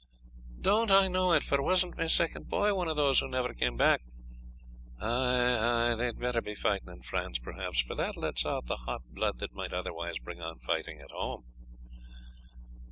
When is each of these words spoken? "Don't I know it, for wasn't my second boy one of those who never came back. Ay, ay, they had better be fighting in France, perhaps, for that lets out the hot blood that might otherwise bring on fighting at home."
"Don't 0.59 0.89
I 0.89 1.07
know 1.07 1.31
it, 1.33 1.43
for 1.43 1.61
wasn't 1.61 1.95
my 1.95 2.07
second 2.07 2.49
boy 2.49 2.73
one 2.73 2.87
of 2.87 2.95
those 2.95 3.19
who 3.19 3.27
never 3.27 3.53
came 3.53 3.77
back. 3.77 4.01
Ay, 4.99 5.91
ay, 5.91 5.95
they 5.95 6.05
had 6.05 6.17
better 6.17 6.41
be 6.41 6.55
fighting 6.55 6.89
in 6.89 7.03
France, 7.03 7.37
perhaps, 7.37 7.79
for 7.81 7.93
that 7.93 8.17
lets 8.17 8.43
out 8.43 8.65
the 8.65 8.77
hot 8.77 9.03
blood 9.11 9.37
that 9.37 9.53
might 9.53 9.73
otherwise 9.73 10.17
bring 10.17 10.41
on 10.41 10.57
fighting 10.57 10.99
at 10.99 11.11
home." 11.11 11.43